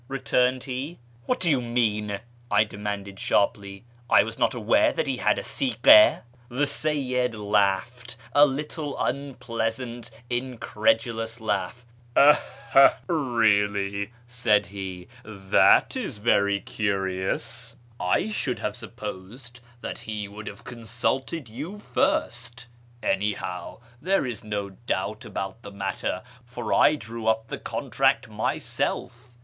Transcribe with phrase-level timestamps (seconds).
[0.07, 0.97] returned he."
[1.27, 5.41] What do you mean?" I demanded sharply;" I was not aware that he liad a
[5.41, 11.85] stfjJia." The Seyyid laughed— a little, unpleasant, incredulous laugh."
[13.07, 15.07] Really?" said he;"
[15.53, 17.75] that is very curious.
[17.99, 18.75] I should i 46;:./ YEAR AMONGST THE PERSIANS have
[19.55, 22.65] supposed that he would liave consulted you first.
[23.03, 28.27] Any how, there is no douht ahout tlic matter, for \ ilicw up tlui contract
[28.27, 29.31] myself.